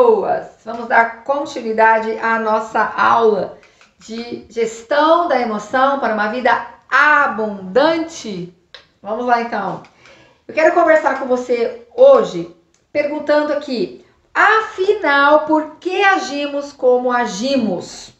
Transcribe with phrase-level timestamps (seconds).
[0.00, 0.46] pessoas!
[0.64, 3.58] Vamos dar continuidade à nossa aula
[3.98, 8.54] de gestão da emoção para uma vida abundante.
[9.02, 9.82] Vamos lá então.
[10.48, 12.54] Eu quero conversar com você hoje
[12.90, 18.12] perguntando aqui, afinal, por que agimos como agimos?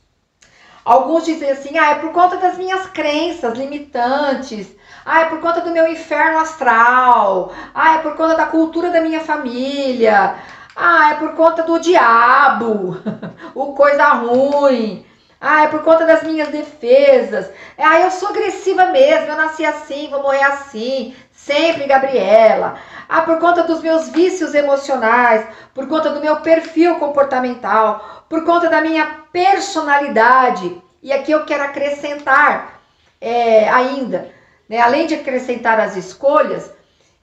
[0.84, 4.68] Alguns dizem assim: "Ah, é por conta das minhas crenças limitantes.
[5.04, 7.52] Ah, é por conta do meu inferno astral.
[7.74, 10.36] Ah, é por conta da cultura da minha família.
[10.82, 12.96] Ah, é por conta do diabo,
[13.54, 15.04] o coisa ruim.
[15.38, 17.50] Ah, é por conta das minhas defesas.
[17.76, 21.14] Ah, eu sou agressiva mesmo, eu nasci assim, vou morrer assim.
[21.32, 22.78] Sempre Gabriela.
[23.06, 28.70] Ah, por conta dos meus vícios emocionais, por conta do meu perfil comportamental, por conta
[28.70, 30.80] da minha personalidade.
[31.02, 32.80] E aqui eu quero acrescentar
[33.20, 34.32] é, ainda,
[34.66, 36.72] né, além de acrescentar as escolhas,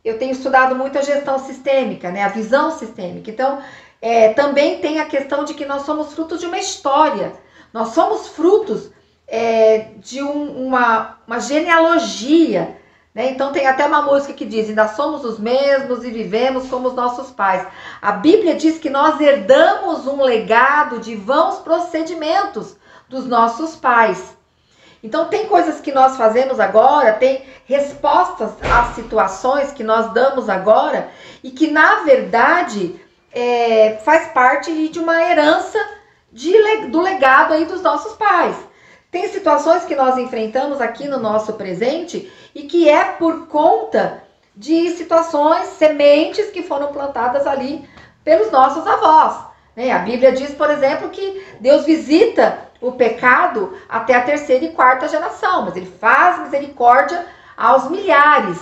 [0.04, 2.24] eu tenho estudado muito a gestão sistêmica, né?
[2.24, 3.30] A visão sistêmica.
[3.30, 3.60] Então,
[4.02, 7.34] é, também tem a questão de que nós somos frutos de uma história.
[7.74, 8.92] Nós somos frutos
[9.28, 12.78] é, de um, uma, uma genealogia.
[13.14, 13.32] Né?
[13.32, 16.94] Então tem até uma música que diz: ainda somos os mesmos e vivemos como os
[16.94, 17.66] nossos pais.
[18.02, 22.78] A Bíblia diz que nós herdamos um legado de vãos procedimentos
[23.10, 24.37] dos nossos pais.
[25.04, 31.10] Então, tem coisas que nós fazemos agora, tem respostas às situações que nós damos agora
[31.44, 33.00] e que, na verdade,
[33.32, 35.78] é, faz parte de uma herança
[36.32, 36.54] de,
[36.88, 38.56] do legado aí dos nossos pais.
[39.12, 44.24] Tem situações que nós enfrentamos aqui no nosso presente e que é por conta
[44.56, 47.88] de situações, sementes que foram plantadas ali
[48.24, 49.46] pelos nossos avós.
[49.78, 49.92] Né?
[49.92, 55.08] A Bíblia diz, por exemplo, que Deus visita o pecado até a terceira e quarta
[55.08, 57.24] geração, mas ele faz misericórdia
[57.56, 58.58] aos milhares.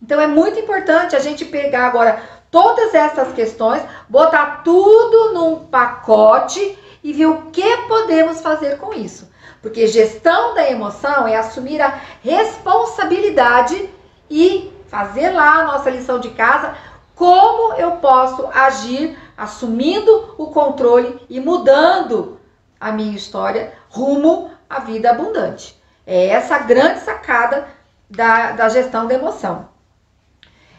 [0.00, 6.78] Então é muito importante a gente pegar agora todas essas questões, botar tudo num pacote
[7.02, 9.30] e ver o que podemos fazer com isso.
[9.60, 13.88] Porque gestão da emoção é assumir a responsabilidade
[14.30, 16.74] e fazer lá a nossa lição de casa,
[17.14, 22.40] como eu posso agir assumindo o controle e mudando
[22.80, 25.80] a minha história rumo à vida abundante.
[26.06, 27.68] É essa a grande sacada
[28.10, 29.68] da, da gestão da emoção.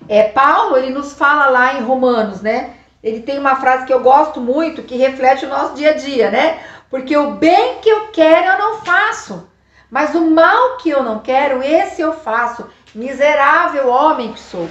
[0.07, 2.75] É, Paulo, ele nos fala lá em Romanos, né?
[3.01, 6.29] Ele tem uma frase que eu gosto muito, que reflete o nosso dia a dia,
[6.29, 6.59] né?
[6.89, 9.49] Porque o bem que eu quero eu não faço,
[9.89, 12.67] mas o mal que eu não quero, esse eu faço.
[12.93, 14.69] Miserável homem que sou.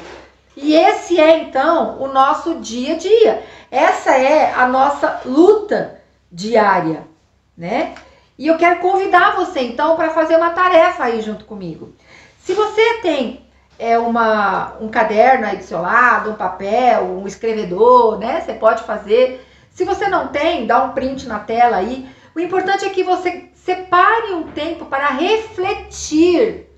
[0.57, 3.43] E esse é então o nosso dia a dia.
[3.71, 7.13] Essa é a nossa luta diária
[7.57, 7.95] né?
[8.39, 11.93] E eu quero convidar você então para fazer uma tarefa aí junto comigo.
[12.41, 13.47] Se você tem
[13.79, 18.41] é, uma, um caderno aí do seu lado, um papel, um escrevedor, né?
[18.41, 19.47] Você pode fazer.
[19.71, 22.09] Se você não tem, dá um print na tela aí.
[22.34, 26.69] O importante é que você separe um tempo para refletir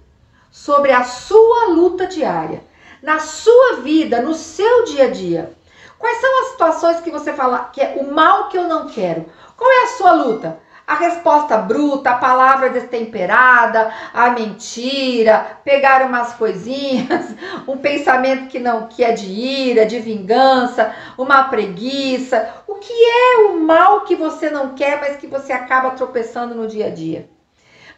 [0.51, 2.63] sobre a sua luta diária,
[3.05, 5.55] na sua vida, no seu dia a dia.
[5.99, 9.27] Quais são as situações que você fala que é o mal que eu não quero?
[9.57, 10.59] Qual é a sua luta?
[10.87, 17.35] A resposta bruta, a palavra destemperada, a mentira, pegar umas coisinhas,
[17.69, 22.55] um pensamento que não que é de ira, de vingança, uma preguiça.
[22.67, 26.67] O que é o mal que você não quer, mas que você acaba tropeçando no
[26.67, 27.34] dia a dia?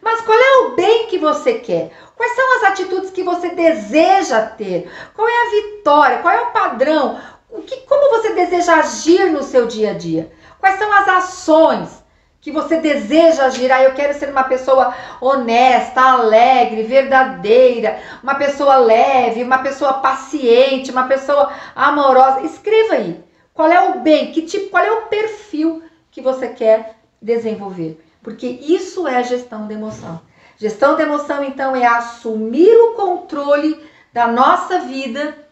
[0.06, 1.90] Mas qual é o bem que você quer?
[2.16, 4.88] Quais são as atitudes que você deseja ter?
[5.12, 6.18] Qual é a vitória?
[6.18, 7.20] Qual é o padrão?
[7.50, 10.30] O que, como você deseja agir no seu dia a dia?
[10.60, 12.04] Quais são as ações
[12.40, 13.72] que você deseja agir?
[13.72, 20.92] Ah, eu quero ser uma pessoa honesta, alegre, verdadeira, uma pessoa leve, uma pessoa paciente,
[20.92, 22.42] uma pessoa amorosa.
[22.42, 23.24] Escreva aí.
[23.52, 24.30] Qual é o bem?
[24.30, 24.70] Que tipo?
[24.70, 28.05] Qual é o perfil que você quer desenvolver?
[28.26, 30.20] Porque isso é gestão de emoção.
[30.56, 33.80] Gestão de emoção, então, é assumir o controle
[34.12, 35.46] da nossa vida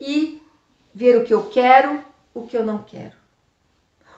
[0.00, 0.42] e
[0.92, 2.02] ver o que eu quero,
[2.34, 3.12] o que eu não quero.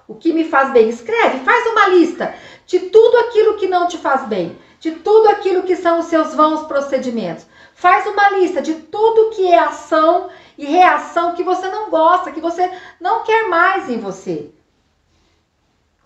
[0.09, 0.89] O que me faz bem?
[0.89, 5.65] Escreve, faz uma lista de tudo aquilo que não te faz bem, de tudo aquilo
[5.65, 7.45] que são os seus vãos procedimentos.
[7.75, 12.41] Faz uma lista de tudo que é ação e reação que você não gosta, que
[12.41, 14.51] você não quer mais em você.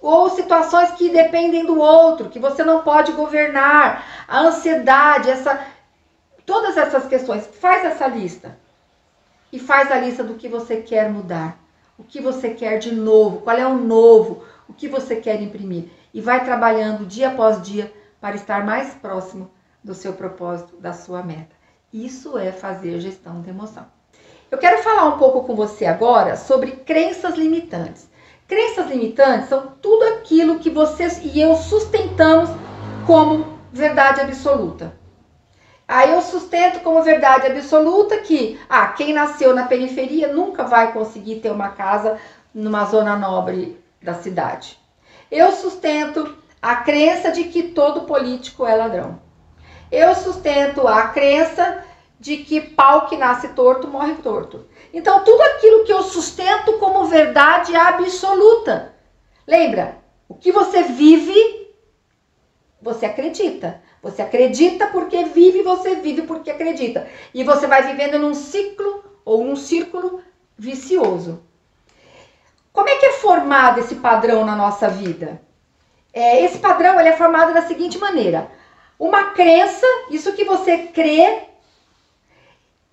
[0.04, 5.66] Ou situações que dependem do outro, que você não pode governar, a ansiedade, essa
[6.44, 7.46] todas essas questões.
[7.46, 8.58] Faz essa lista.
[9.52, 11.56] E faz a lista do que você quer mudar
[11.98, 15.88] o que você quer de novo, qual é o novo, o que você quer imprimir.
[16.12, 19.50] E vai trabalhando dia após dia para estar mais próximo
[19.82, 21.54] do seu propósito, da sua meta.
[21.92, 23.86] Isso é fazer gestão de emoção.
[24.50, 28.08] Eu quero falar um pouco com você agora sobre crenças limitantes.
[28.46, 32.50] Crenças limitantes são tudo aquilo que vocês e eu sustentamos
[33.06, 34.94] como verdade absoluta.
[35.88, 41.36] Aí eu sustento como verdade absoluta que ah, quem nasceu na periferia nunca vai conseguir
[41.36, 42.18] ter uma casa
[42.54, 44.78] numa zona nobre da cidade.
[45.30, 49.20] Eu sustento a crença de que todo político é ladrão.
[49.90, 51.84] Eu sustento a crença
[52.24, 54.64] de que pau que nasce torto morre torto.
[54.94, 58.94] Então, tudo aquilo que eu sustento como verdade absoluta.
[59.46, 59.98] Lembra?
[60.26, 61.68] O que você vive,
[62.80, 63.82] você acredita.
[64.02, 67.06] Você acredita porque vive, você vive porque acredita.
[67.34, 70.22] E você vai vivendo num ciclo ou um círculo
[70.56, 71.42] vicioso.
[72.72, 75.42] Como é que é formado esse padrão na nossa vida?
[76.10, 78.50] É, esse padrão ele é formado da seguinte maneira:
[78.98, 81.52] uma crença, isso que você crê,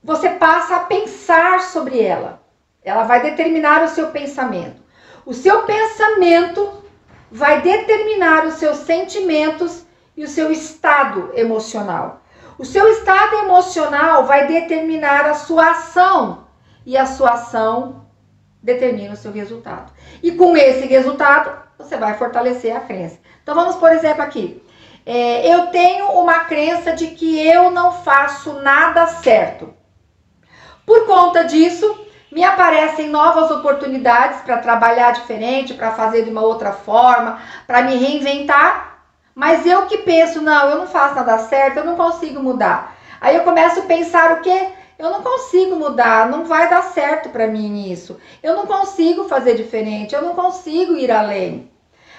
[0.04, 2.42] você passa a pensar sobre ela.
[2.84, 4.82] Ela vai determinar o seu pensamento.
[5.26, 6.84] O seu pensamento
[7.32, 9.86] vai determinar os seus sentimentos
[10.18, 12.22] e o seu estado emocional.
[12.58, 16.46] O seu estado emocional vai determinar a sua ação
[16.86, 18.06] e a sua ação
[18.62, 19.92] determina o seu resultado.
[20.22, 23.20] E com esse resultado, você vai fortalecer a crença.
[23.42, 24.62] Então vamos, por exemplo, aqui.
[25.06, 29.74] É, eu tenho uma crença de que eu não faço nada certo.
[30.92, 36.74] Por conta disso, me aparecem novas oportunidades para trabalhar diferente, para fazer de uma outra
[36.74, 38.92] forma, para me reinventar
[39.34, 42.98] mas eu que penso, não, eu não faço nada certo, eu não consigo mudar.
[43.22, 44.68] Aí eu começo a pensar o quê?
[45.00, 48.20] Eu não consigo mudar, não vai dar certo para mim isso.
[48.44, 51.72] Eu não consigo fazer diferente, eu não consigo ir além.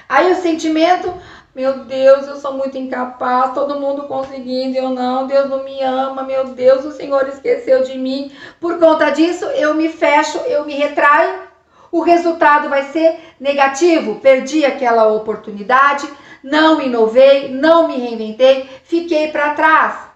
[0.08, 1.12] Aí o sentimento,
[1.54, 6.22] meu Deus, eu sou muito incapaz, todo mundo conseguindo, eu não, Deus não me ama,
[6.22, 8.32] meu Deus, o Senhor esqueceu de mim.
[8.58, 11.42] Por conta disso, eu me fecho, eu me retraio.
[11.90, 16.08] O resultado vai ser negativo, perdi aquela oportunidade,
[16.42, 20.12] não inovei, não me reinventei, fiquei para trás.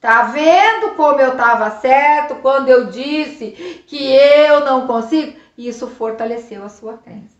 [0.00, 5.36] Tá vendo como eu estava certo quando eu disse que eu não consigo?
[5.58, 7.35] Isso fortaleceu a sua crença,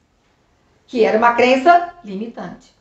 [0.87, 2.75] que era uma crença limitante.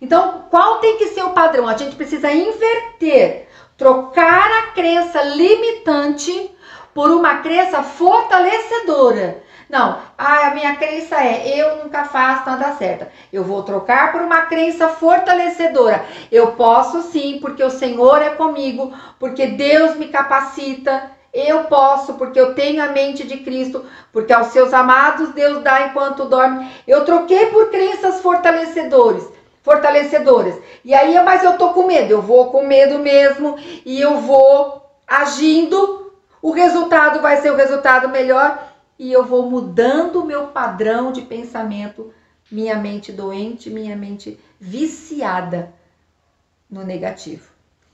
[0.00, 1.68] Então, qual tem que ser o padrão?
[1.68, 6.50] A gente precisa inverter, trocar a crença limitante
[6.94, 9.42] por uma crença fortalecedora.
[9.68, 13.06] Não, ah, a minha crença é eu nunca faço nada certo.
[13.32, 16.04] Eu vou trocar por uma crença fortalecedora.
[16.32, 21.12] Eu posso sim, porque o Senhor é comigo, porque Deus me capacita.
[21.32, 25.86] Eu posso, porque eu tenho a mente de Cristo, porque aos seus amados Deus dá
[25.86, 26.68] enquanto dorme.
[26.86, 29.28] Eu troquei por crenças fortalecedores,
[29.62, 30.58] fortalecedoras.
[30.84, 32.10] E aí, mas eu tô com medo.
[32.10, 33.56] Eu vou com medo mesmo
[33.86, 36.12] e eu vou agindo.
[36.42, 38.68] O resultado vai ser o resultado melhor
[38.98, 42.12] e eu vou mudando o meu padrão de pensamento,
[42.50, 45.72] minha mente doente, minha mente viciada
[46.68, 47.48] no negativo.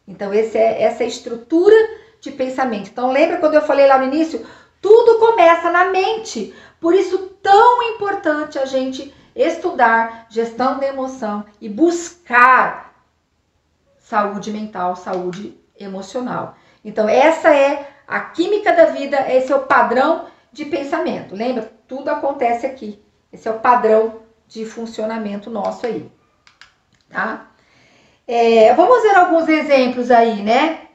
[0.09, 1.77] Então, é, essa é a estrutura
[2.31, 2.91] de pensamento.
[2.91, 4.47] Então, lembra quando eu falei lá no início?
[4.81, 6.55] Tudo começa na mente.
[6.81, 12.95] Por isso, tão importante a gente estudar gestão da emoção e buscar
[13.99, 16.57] saúde mental, saúde emocional.
[16.85, 21.35] Então, essa é a química da vida, esse é o padrão de pensamento.
[21.35, 21.73] Lembra?
[21.89, 23.03] Tudo acontece aqui.
[23.33, 26.11] Esse é o padrão de funcionamento nosso aí.
[27.09, 27.49] Tá?
[28.27, 30.86] É, vamos ver alguns exemplos aí, né?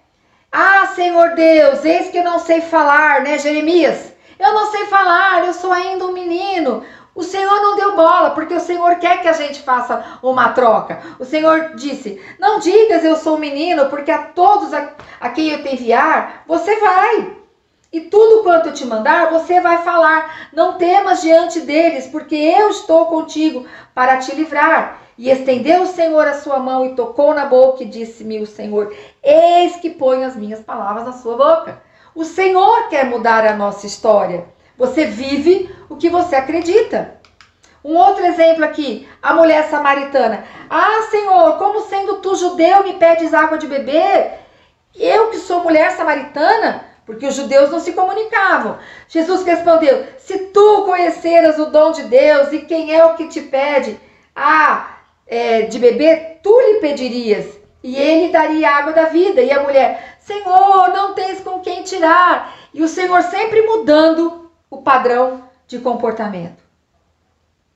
[0.52, 4.12] Ah, Senhor Deus, eis que eu não sei falar, né, Jeremias?
[4.38, 6.84] Eu não sei falar, eu sou ainda um menino.
[7.16, 11.02] O Senhor não deu bola, porque o Senhor quer que a gente faça uma troca.
[11.20, 14.90] O Senhor disse: Não digas eu sou um menino, porque a todos a,
[15.22, 17.38] a quem eu te enviar, você vai.
[17.94, 20.50] E tudo quanto eu te mandar, você vai falar.
[20.52, 25.00] Não temas diante deles, porque eu estou contigo para te livrar.
[25.22, 28.92] E estendeu o Senhor a sua mão e tocou na boca e disse-me o Senhor:
[29.22, 31.80] Eis que ponho as minhas palavras na sua boca.
[32.16, 34.46] O Senhor quer mudar a nossa história.
[34.76, 37.22] Você vive o que você acredita.
[37.86, 40.44] Um outro exemplo aqui, a mulher samaritana.
[40.68, 44.40] Ah, Senhor, como sendo tu judeu me pedes água de beber?
[44.96, 48.80] Eu que sou mulher samaritana, porque os judeus não se comunicavam.
[49.08, 53.42] Jesus respondeu: Se tu conheceras o dom de Deus e quem é o que te
[53.42, 54.00] pede
[54.36, 55.01] a
[55.32, 57.46] é, de beber, tu lhe pedirias
[57.82, 59.42] e ele daria água da vida.
[59.42, 62.54] E a mulher: Senhor, não tens com quem tirar.
[62.74, 66.62] E o Senhor sempre mudando o padrão de comportamento.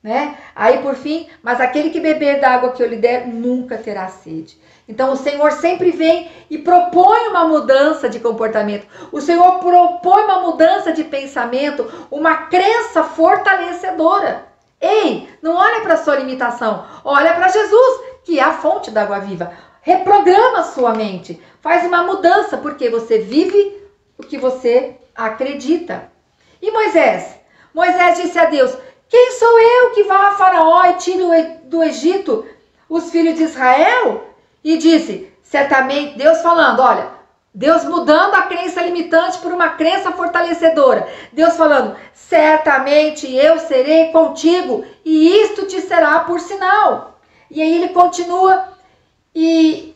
[0.02, 0.36] Né?
[0.54, 4.06] Aí por fim, mas aquele que beber da água que eu lhe der nunca terá
[4.06, 4.60] sede.
[4.86, 8.86] Então o Senhor sempre vem e propõe uma mudança de comportamento.
[9.10, 14.45] O Senhor propõe uma mudança de pensamento, uma crença fortalecedora.
[14.80, 19.20] Ei, não olha para sua limitação, olha para Jesus, que é a fonte da água
[19.20, 19.52] viva.
[19.80, 23.76] Reprograma sua mente, faz uma mudança, porque você vive
[24.18, 26.10] o que você acredita.
[26.60, 27.36] E Moisés?
[27.72, 28.76] Moisés disse a Deus:
[29.08, 31.22] Quem sou eu que vá a Faraó e tire
[31.64, 32.44] do Egito
[32.88, 34.24] os filhos de Israel?
[34.64, 37.08] E disse: Certamente, Deus falando, olha,
[37.54, 41.08] Deus mudando a crença limitante por uma crença fortalecedora.
[41.32, 41.96] Deus falando:
[42.28, 47.20] certamente eu serei contigo e isto te será por sinal.
[47.50, 48.68] E aí ele continua
[49.34, 49.94] e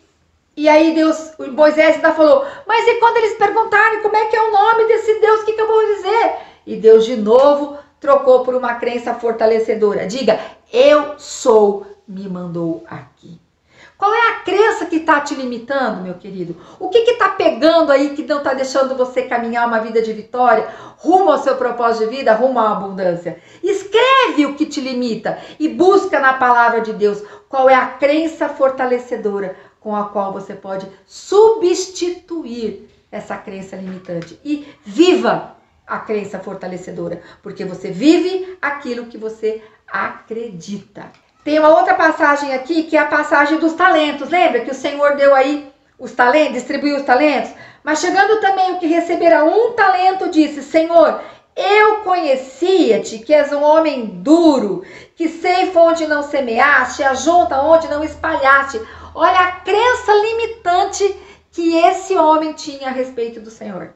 [0.56, 4.42] e aí Deus, Moisés ainda falou: "Mas e quando eles perguntarem como é que é
[4.42, 8.44] o nome desse Deus, o que, que eu vou dizer?" E Deus de novo trocou
[8.44, 10.06] por uma crença fortalecedora.
[10.06, 10.38] Diga:
[10.72, 13.39] "Eu sou, me mandou aqui."
[14.00, 16.56] Qual é a crença que está te limitando, meu querido?
[16.78, 20.66] O que está pegando aí que não está deixando você caminhar uma vida de vitória,
[20.96, 23.38] rumo ao seu propósito de vida, rumo à abundância?
[23.62, 28.48] Escreve o que te limita e busca na palavra de Deus qual é a crença
[28.48, 37.20] fortalecedora com a qual você pode substituir essa crença limitante e viva a crença fortalecedora,
[37.42, 41.12] porque você vive aquilo que você acredita.
[41.42, 44.28] Tem uma outra passagem aqui que é a passagem dos talentos.
[44.28, 47.52] Lembra que o Senhor deu aí os talentos, distribuiu os talentos?
[47.82, 51.20] Mas chegando também o que recebera um talento, disse: Senhor,
[51.56, 54.84] eu conhecia-te que és um homem duro,
[55.16, 58.80] que ceifa onde não semeaste, ajunta onde não espalhaste.
[59.14, 61.16] Olha a crença limitante
[61.50, 63.94] que esse homem tinha a respeito do Senhor.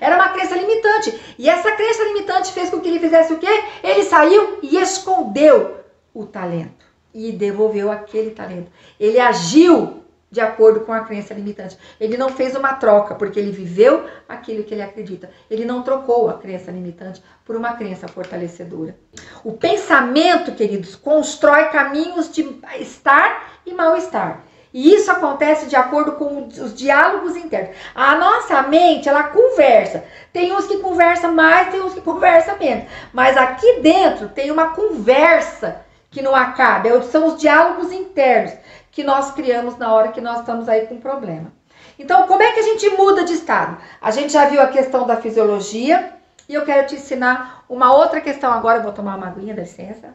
[0.00, 1.36] Era uma crença limitante.
[1.38, 3.64] E essa crença limitante fez com que ele fizesse o quê?
[3.82, 5.83] Ele saiu e escondeu
[6.14, 8.70] o talento e devolveu aquele talento.
[8.98, 10.04] Ele agiu
[10.34, 11.78] de acordo com a crença limitante.
[12.00, 15.30] Ele não fez uma troca, porque ele viveu aquilo que ele acredita.
[15.48, 18.96] Ele não trocou a crença limitante por uma crença fortalecedora.
[19.44, 22.42] O pensamento, queridos, constrói caminhos de
[22.80, 24.42] estar e mal-estar.
[24.72, 27.76] E isso acontece de acordo com os diálogos internos.
[27.94, 30.04] A nossa mente, ela conversa.
[30.32, 32.86] Tem uns que conversam mais, tem uns que conversam menos.
[33.12, 35.83] Mas aqui dentro tem uma conversa
[36.14, 38.52] que não acaba, é são os diálogos internos
[38.92, 41.52] que nós criamos na hora que nós estamos aí com problema.
[41.98, 43.76] Então, como é que a gente muda de estado?
[44.00, 46.14] A gente já viu a questão da fisiologia
[46.48, 48.78] e eu quero te ensinar uma outra questão agora.
[48.78, 50.14] Eu vou tomar uma aguinha, dá licença.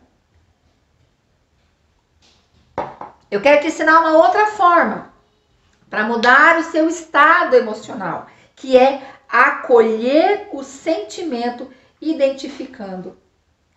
[3.30, 5.12] Eu quero te ensinar uma outra forma
[5.90, 11.70] para mudar o seu estado emocional, que é acolher o sentimento
[12.02, 13.18] identificando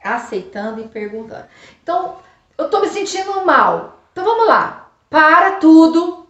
[0.02, 1.46] aceitando e perguntando.
[1.82, 2.18] Então,
[2.58, 4.00] eu tô me sentindo mal.
[4.12, 4.90] Então vamos lá.
[5.08, 6.26] Para tudo.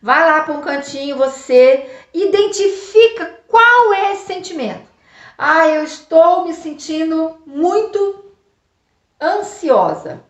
[0.00, 4.86] Vai lá para um cantinho, você identifica qual é esse sentimento.
[5.36, 8.32] Ah, eu estou me sentindo muito
[9.20, 10.22] ansiosa.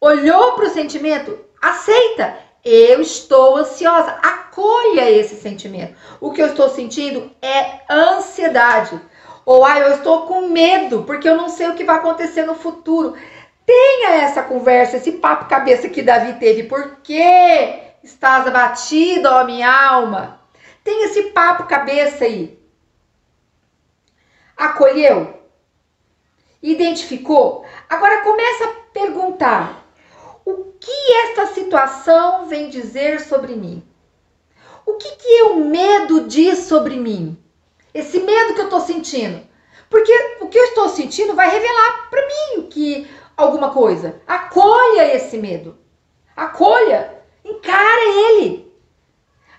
[0.00, 1.38] Olhou para o sentimento?
[1.60, 2.38] Aceita.
[2.64, 4.10] Eu estou ansiosa.
[4.22, 5.96] Acolha esse sentimento.
[6.20, 9.00] O que eu estou sentindo é ansiedade.
[9.50, 12.54] Ou, ah, eu estou com medo, porque eu não sei o que vai acontecer no
[12.54, 13.16] futuro.
[13.66, 16.68] Tenha essa conversa, esse papo cabeça que Davi teve.
[16.68, 20.40] Por que estás abatido, ó minha alma?
[20.84, 22.56] Tenha esse papo cabeça aí.
[24.56, 25.42] Acolheu?
[26.62, 27.66] Identificou?
[27.88, 29.84] Agora começa a perguntar:
[30.44, 33.82] o que esta situação vem dizer sobre mim?
[34.86, 37.36] O que, que o medo diz sobre mim?
[37.92, 39.48] Esse medo que eu estou sentindo.
[39.88, 44.20] Porque o que eu estou sentindo vai revelar para mim que alguma coisa.
[44.26, 45.76] Acolha esse medo.
[46.36, 47.18] Acolha.
[47.44, 48.00] Encara
[48.32, 48.70] ele.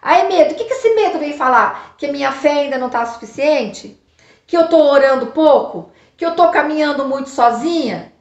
[0.02, 1.96] Aí, medo, o que, que esse medo vem falar?
[1.98, 4.00] Que a minha fé ainda não está suficiente?
[4.48, 5.92] Que eu estou orando pouco?
[6.18, 8.12] Que eu estou caminhando muito sozinha?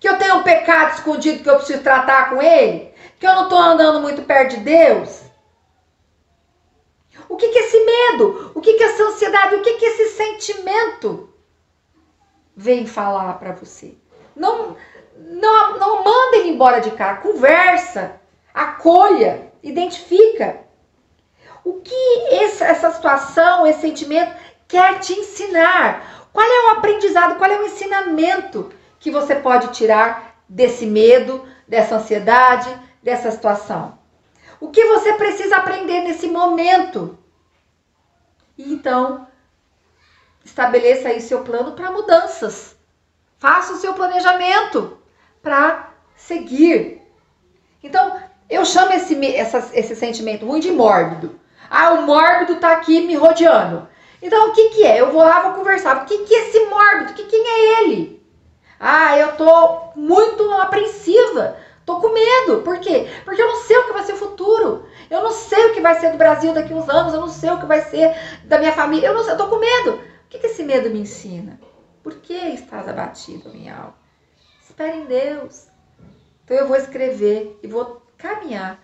[0.00, 2.92] Que eu tenho um pecado escondido que eu preciso tratar com ele?
[3.18, 5.25] Que eu não estou andando muito perto de Deus?
[7.28, 8.52] O que, que é esse medo?
[8.54, 9.54] O que, que é essa ansiedade?
[9.56, 11.28] O que, que é esse sentimento
[12.56, 13.94] vem falar para você?
[14.34, 14.76] Não,
[15.16, 17.16] não, não manda ele embora de cá.
[17.16, 18.20] Conversa,
[18.54, 20.60] acolha, identifica.
[21.64, 24.34] O que essa situação, esse sentimento
[24.68, 26.28] quer te ensinar?
[26.32, 31.96] Qual é o aprendizado, qual é o ensinamento que você pode tirar desse medo, dessa
[31.96, 32.68] ansiedade,
[33.02, 33.95] dessa situação?
[34.60, 37.18] O que você precisa aprender nesse momento?
[38.56, 39.26] E então,
[40.44, 42.76] estabeleça aí seu plano para mudanças.
[43.38, 44.98] Faça o seu planejamento
[45.42, 47.02] para seguir.
[47.82, 51.38] Então, Eu chamo esse, essa, esse sentimento ruim de mórbido.
[51.68, 53.88] Ah, o mórbido tá aqui me rodeando.
[54.22, 55.00] Então, o que que é?
[55.00, 55.96] Eu vou lá, vou conversar.
[56.02, 57.14] O que que é esse mórbido?
[57.14, 58.24] Que, quem é ele?
[58.78, 61.56] Ah, eu tô muito apreensiva.
[61.86, 62.62] Tô com medo.
[62.62, 63.08] Por quê?
[63.24, 64.86] Porque eu não sei o que vai ser o futuro.
[65.08, 67.14] Eu não sei o que vai ser do Brasil daqui uns anos.
[67.14, 68.14] Eu não sei o que vai ser
[68.44, 69.06] da minha família.
[69.06, 69.92] Eu não sei, eu tô com medo.
[69.92, 71.60] O que, que esse medo me ensina?
[72.02, 73.94] Por que estás abatido, minha alma?
[74.60, 75.68] Espere em Deus.
[76.44, 78.80] Então eu vou escrever e vou caminhar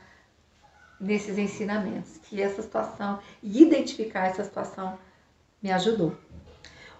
[1.00, 4.96] nesses ensinamentos, que essa situação, identificar essa situação
[5.60, 6.16] me ajudou.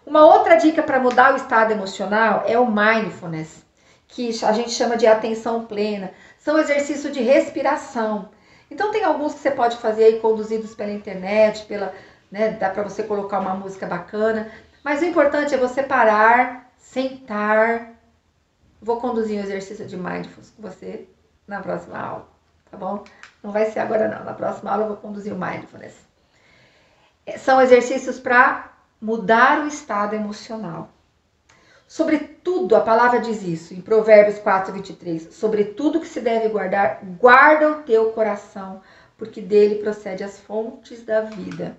[0.04, 3.64] Uma outra dica para mudar o estado emocional é o mindfulness,
[4.12, 6.12] que a gente chama de atenção plena.
[6.38, 8.28] São exercícios de respiração.
[8.71, 11.95] Então tem alguns que você pode fazer aí conduzidos pela internet, pela,
[12.31, 14.50] né, dá para você colocar uma música bacana,
[14.85, 17.92] mas o importante é você parar, sentar.
[18.81, 21.09] Vou conduzir um exercício de mindfulness com você
[21.47, 22.28] na próxima aula,
[22.71, 23.04] tá bom?
[23.42, 25.95] Não vai ser agora não, na próxima aula eu vou conduzir o mindfulness.
[27.25, 30.90] É, são exercícios para mudar o estado emocional.
[31.92, 35.28] Sobretudo, a palavra diz isso em Provérbios 4, 23.
[35.30, 38.80] Sobretudo que se deve guardar, guarda o teu coração,
[39.18, 41.76] porque dele procede as fontes da vida.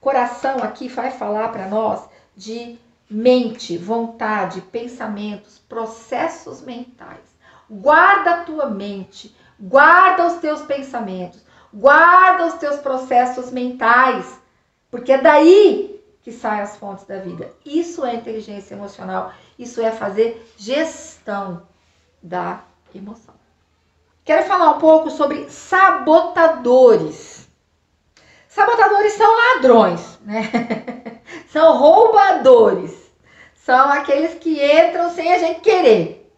[0.00, 2.78] Coração aqui vai falar para nós de
[3.10, 7.36] mente, vontade, pensamentos, processos mentais.
[7.68, 11.44] Guarda a tua mente, guarda os teus pensamentos,
[11.74, 14.38] guarda os teus processos mentais,
[14.92, 15.95] porque é daí
[16.26, 17.52] que saem as fontes da vida.
[17.64, 21.62] Isso é inteligência emocional, isso é fazer gestão
[22.20, 23.32] da emoção.
[24.24, 27.48] Quero falar um pouco sobre sabotadores.
[28.48, 30.50] Sabotadores são ladrões, né?
[31.48, 32.92] são roubadores.
[33.54, 36.28] São aqueles que entram sem a gente querer.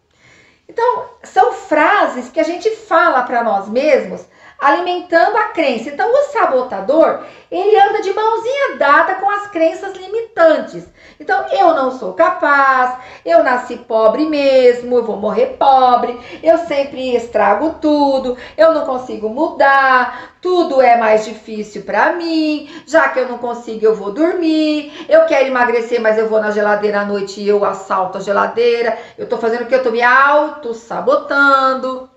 [0.67, 4.23] Então, são frases que a gente fala para nós mesmos
[4.59, 5.89] alimentando a crença.
[5.89, 10.85] Então, o sabotador, ele anda de mãozinha dada com as crenças limitantes.
[11.19, 17.15] Então, eu não sou capaz, eu nasci pobre mesmo, eu vou morrer pobre, eu sempre
[17.15, 23.27] estrago tudo, eu não consigo mudar, tudo é mais difícil para mim, já que eu
[23.29, 27.41] não consigo, eu vou dormir, eu quero emagrecer, mas eu vou na geladeira à noite
[27.41, 29.75] e eu assalto a geladeira, eu tô fazendo o que?
[29.75, 32.09] Eu tô me auto-sabotando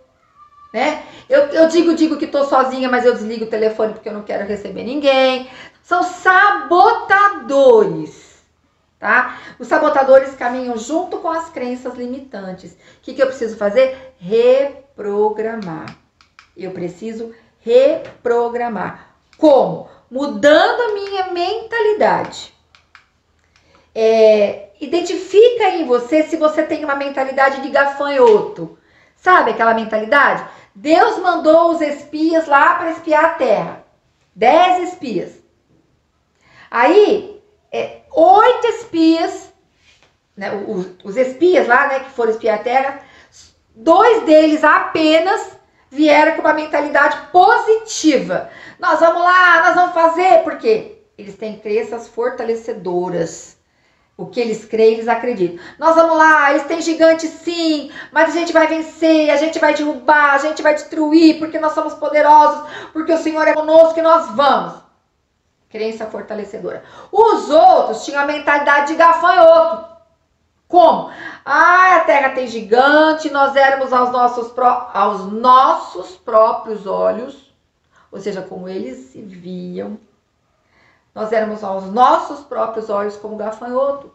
[0.73, 1.05] né?
[1.29, 4.23] Eu, eu digo, digo que tô sozinha, mas eu desligo o telefone porque eu não
[4.23, 5.51] quero receber ninguém.
[5.83, 8.43] São sabotadores,
[8.99, 9.39] tá?
[9.59, 12.73] Os sabotadores caminham junto com as crenças limitantes.
[12.73, 14.15] O que, que eu preciso fazer?
[14.19, 15.95] Reprogramar.
[16.57, 19.09] Eu preciso reprogramar.
[19.37, 19.91] Como?
[20.11, 22.55] Mudando a minha mentalidade.
[23.95, 28.79] É, identifica em você se você tem uma mentalidade de gafanhoto.
[29.17, 30.45] Sabe aquela mentalidade?
[30.75, 33.85] Deus mandou os espias lá para espiar a terra.
[34.35, 35.33] Dez espias.
[36.71, 39.53] Aí, é, oito espias,
[40.37, 43.01] né, os, os, espias lá, né, que foram espiar a terra,
[43.75, 45.59] dois deles apenas
[45.91, 48.51] vieram com uma mentalidade positiva.
[48.79, 53.59] Nós vamos lá, nós vamos fazer, porque eles têm crenças fortalecedoras.
[54.17, 55.59] O que eles creem, eles acreditam.
[55.79, 59.75] Nós vamos lá, eles têm gigante sim, mas a gente vai vencer, a gente vai
[59.75, 64.03] derrubar, a gente vai destruir, porque nós somos poderosos, porque o Senhor é conosco e
[64.03, 64.75] nós vamos.
[65.71, 66.85] Crença fortalecedora.
[67.11, 69.93] Os outros tinham a mentalidade de gafanhoto.
[70.69, 71.11] Como?
[71.45, 77.53] Ah, a terra tem gigante, nós éramos aos nossos, aos nossos próprios olhos,
[78.11, 79.99] ou seja, como eles se viam,
[81.15, 84.13] nós éramos aos nossos próprios olhos como gafanhoto.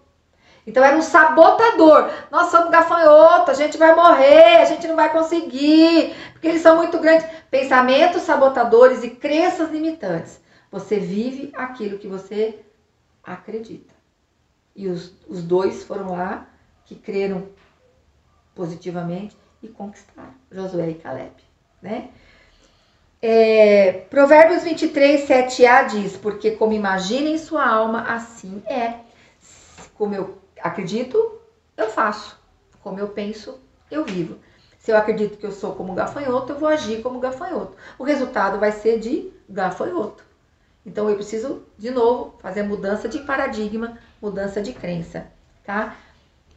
[0.66, 2.12] Então era um sabotador.
[2.30, 6.76] Nós somos gafanhoto, a gente vai morrer, a gente não vai conseguir, porque eles são
[6.76, 7.26] muito grandes.
[7.50, 10.42] Pensamentos sabotadores e crenças limitantes.
[10.70, 12.60] Você vive aquilo que você
[13.24, 13.96] acredita.
[14.76, 16.46] E os, os dois foram lá
[16.84, 17.48] que creram
[18.54, 20.34] positivamente e conquistaram.
[20.52, 21.34] Josué e Caleb,
[21.82, 22.10] né?
[23.22, 28.96] É, Provérbios 23, 7a diz: Porque como imagina em sua alma, assim é.
[29.96, 31.40] Como eu acredito,
[31.76, 32.40] eu faço.
[32.84, 34.38] Como eu penso, eu vivo.
[34.78, 37.76] Se eu acredito que eu sou como gafanhoto, eu vou agir como gafanhoto.
[37.98, 40.24] O resultado vai ser de gafanhoto.
[40.86, 45.28] Então eu preciso, de novo, fazer mudança de paradigma, mudança de crença,
[45.66, 45.98] tá?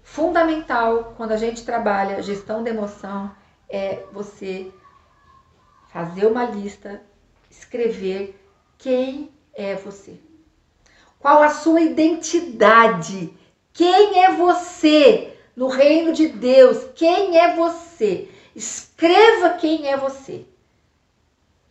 [0.05, 3.33] Fundamental quando a gente trabalha gestão de emoção
[3.69, 4.73] é você
[5.93, 7.03] fazer uma lista,
[7.51, 8.41] escrever
[8.79, 10.15] quem é você.
[11.19, 13.33] Qual a sua identidade?
[13.73, 16.87] Quem é você no reino de Deus?
[16.95, 18.29] Quem é você?
[18.55, 20.47] Escreva quem é você.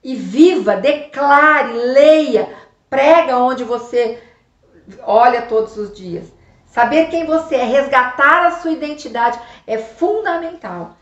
[0.01, 2.55] e viva, declare, leia,
[2.89, 4.23] prega onde você
[5.01, 6.31] olha todos os dias.
[6.65, 10.95] Saber quem você é, resgatar a sua identidade é fundamental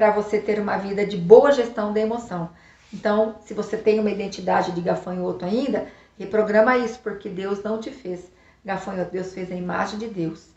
[0.00, 2.48] para você ter uma vida de boa gestão da emoção.
[2.90, 7.90] Então, se você tem uma identidade de gafanhoto ainda, reprograma isso, porque Deus não te
[7.90, 8.32] fez
[8.64, 10.48] gafanhoto, Deus fez a imagem de Deus,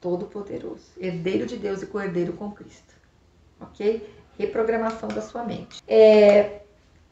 [0.00, 2.94] todo-poderoso, herdeiro de Deus e cordeiro com Cristo.
[3.60, 4.08] Ok?
[4.38, 5.82] Reprogramação da sua mente.
[5.86, 6.62] É,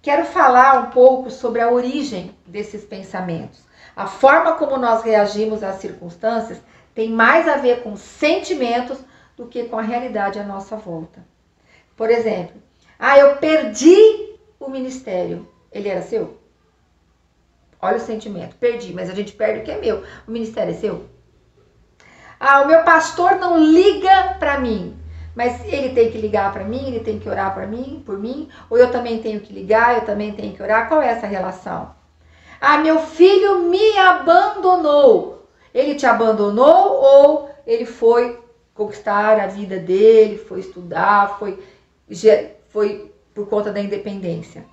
[0.01, 3.61] quero falar um pouco sobre a origem desses pensamentos.
[3.95, 6.63] A forma como nós reagimos às circunstâncias
[6.95, 8.99] tem mais a ver com sentimentos
[9.37, 11.23] do que com a realidade à nossa volta.
[11.99, 12.55] Por exemplo,
[12.97, 15.49] ah, eu perdi o ministério.
[15.73, 16.39] Ele era seu?
[17.83, 18.55] Olha o sentimento.
[18.55, 20.05] Perdi, mas a gente perde o que é meu.
[20.27, 21.07] O ministério é seu?
[22.39, 24.97] Ah, o meu pastor não liga para mim.
[25.35, 28.49] Mas ele tem que ligar para mim, ele tem que orar para mim, por mim,
[28.71, 30.89] ou eu também tenho que ligar, eu também tenho que orar.
[30.89, 31.95] Qual é essa relação?
[32.61, 35.49] Ah, meu filho me abandonou.
[35.75, 38.41] Ele te abandonou ou ele foi
[38.73, 41.59] conquistar a vida dele, foi estudar, foi
[42.69, 44.65] foi por conta da independência,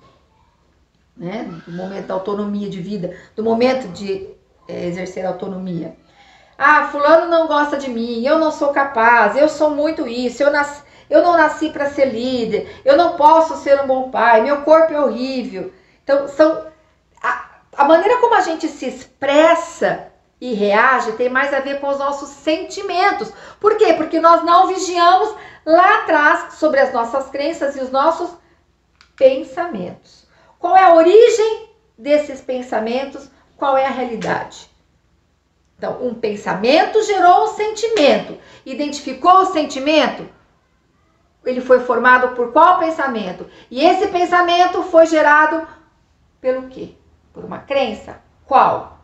[1.16, 1.48] né?
[1.66, 4.28] Do momento da autonomia de vida, do momento de
[4.68, 5.96] é, exercer autonomia.
[6.58, 10.50] Ah, fulano não gosta de mim, eu não sou capaz, eu sou muito isso, eu,
[11.10, 14.92] eu não nasci para ser líder, eu não posso ser um bom pai, meu corpo
[14.92, 15.72] é horrível.
[16.02, 16.66] Então, são
[17.22, 17.44] a,
[17.76, 21.98] a maneira como a gente se expressa e reage tem mais a ver com os
[21.98, 23.32] nossos sentimentos.
[23.58, 23.94] Por quê?
[23.94, 28.30] Porque nós não vigiamos lá atrás sobre as nossas crenças e os nossos
[29.16, 30.26] pensamentos.
[30.58, 33.30] Qual é a origem desses pensamentos?
[33.56, 34.70] Qual é a realidade?
[35.78, 38.38] Então, um pensamento gerou um sentimento.
[38.64, 40.28] Identificou o sentimento?
[41.44, 43.46] Ele foi formado por qual pensamento?
[43.70, 45.66] E esse pensamento foi gerado
[46.40, 46.94] pelo quê?
[47.32, 48.20] Por uma crença.
[48.44, 48.95] Qual?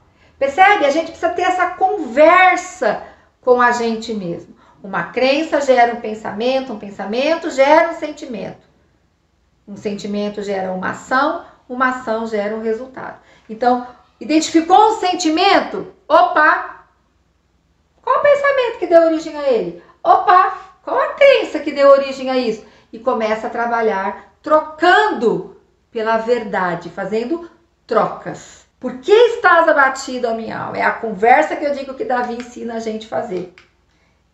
[0.43, 0.85] Percebe?
[0.85, 3.05] A gente precisa ter essa conversa
[3.41, 4.57] com a gente mesmo.
[4.83, 8.67] Uma crença gera um pensamento, um pensamento gera um sentimento.
[9.69, 13.21] Um sentimento gera uma ação, uma ação gera um resultado.
[13.49, 13.87] Então,
[14.21, 15.95] identificou um sentimento?
[16.09, 16.87] Opa!
[18.03, 19.81] Qual o pensamento que deu origem a ele?
[20.03, 20.59] Opa!
[20.83, 22.67] Qual a crença que deu origem a isso?
[22.93, 25.57] E começa a trabalhar trocando
[25.93, 27.49] pela verdade, fazendo
[27.87, 28.62] trocas.
[28.83, 30.77] Por que estás abatido, a minha alma?
[30.77, 33.55] É a conversa que eu digo que Davi ensina a gente fazer.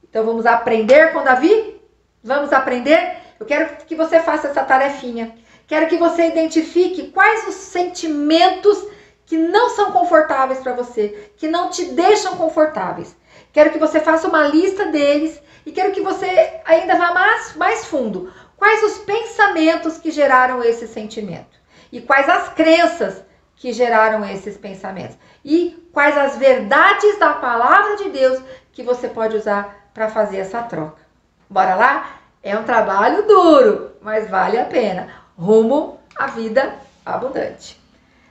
[0.02, 1.78] Então vamos aprender com Davi?
[2.24, 3.18] Vamos aprender?
[3.38, 5.34] Eu quero que você faça essa tarefinha.
[5.66, 8.88] Quero que você identifique quais os sentimentos
[9.26, 13.14] que não são confortáveis para você, que não te deixam confortáveis.
[13.52, 17.84] Quero que você faça uma lista deles e quero que você ainda vá mais, mais
[17.84, 18.32] fundo.
[18.56, 21.58] Quais os pensamentos que geraram esse sentimento?
[21.92, 23.27] E quais as crenças
[23.58, 25.16] que geraram esses pensamentos?
[25.44, 28.40] E quais as verdades da palavra de Deus
[28.72, 31.02] que você pode usar para fazer essa troca?
[31.50, 32.10] Bora lá?
[32.42, 35.08] É um trabalho duro, mas vale a pena.
[35.36, 37.80] Rumo à vida abundante.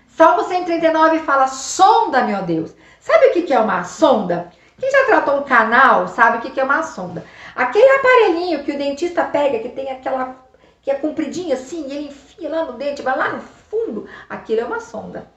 [0.07, 2.73] Salmo 139 fala: sonda, meu Deus.
[2.99, 4.51] Sabe o que é uma sonda?
[4.79, 7.23] Quem já tratou um canal sabe o que é uma sonda.
[7.55, 10.35] Aquele aparelhinho que o dentista pega, que tem aquela.
[10.81, 14.61] que é compridinho assim, e ele enfia lá no dente, vai lá no fundo, aquilo
[14.61, 15.29] é uma sonda.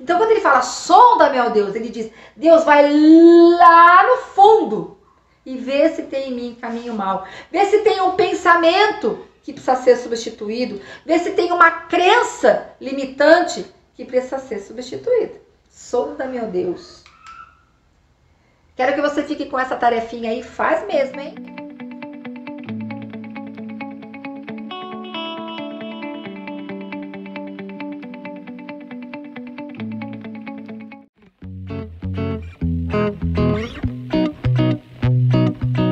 [0.00, 4.98] Então, quando ele fala sonda, meu Deus, ele diz: Deus vai lá no fundo
[5.46, 7.26] e vê se tem em mim caminho mal.
[7.50, 10.80] Vê se tem um pensamento que precisa ser substituído.
[11.04, 13.64] Vê se tem uma crença limitante
[13.94, 15.40] que precisa ser substituída.
[15.70, 17.02] Sonda, meu Deus.
[18.74, 20.42] Quero que você fique com essa tarefinha aí.
[20.42, 21.61] Faz mesmo, hein?